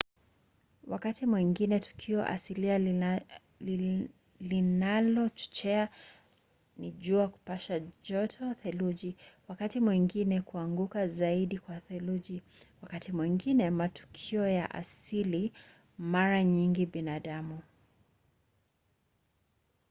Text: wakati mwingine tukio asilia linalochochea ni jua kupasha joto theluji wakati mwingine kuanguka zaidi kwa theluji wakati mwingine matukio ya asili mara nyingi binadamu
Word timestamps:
wakati 0.87 1.25
mwingine 1.25 1.79
tukio 1.79 2.25
asilia 2.27 2.79
linalochochea 4.39 5.89
ni 6.77 6.91
jua 6.91 7.27
kupasha 7.27 7.79
joto 7.79 8.53
theluji 8.53 9.15
wakati 9.47 9.79
mwingine 9.79 10.41
kuanguka 10.41 11.07
zaidi 11.07 11.59
kwa 11.59 11.81
theluji 11.81 12.41
wakati 12.81 13.11
mwingine 13.11 13.69
matukio 13.69 14.47
ya 14.47 14.71
asili 14.75 15.53
mara 15.97 16.43
nyingi 16.43 16.85
binadamu 16.85 17.59